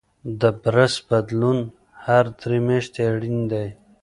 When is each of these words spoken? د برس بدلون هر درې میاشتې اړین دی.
د 0.39 0.41
برس 0.61 0.95
بدلون 1.07 1.59
هر 2.05 2.25
درې 2.41 2.57
میاشتې 2.67 3.01
اړین 3.11 3.37
دی. 3.51 3.67